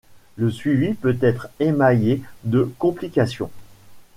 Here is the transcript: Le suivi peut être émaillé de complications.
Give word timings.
Le 0.35 0.49
suivi 0.49 0.95
peut 0.95 1.15
être 1.21 1.49
émaillé 1.59 2.23
de 2.43 2.63
complications. 2.79 3.51